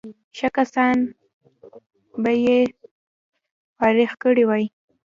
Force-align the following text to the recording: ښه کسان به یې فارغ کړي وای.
ښه 0.37 0.49
کسان 0.57 0.95
به 2.21 2.31
یې 2.45 2.59
فارغ 3.77 4.11
کړي 4.23 4.43
وای. 4.47 4.65